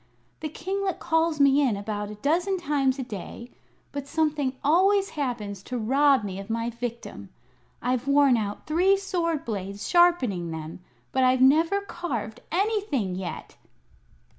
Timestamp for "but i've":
11.11-11.41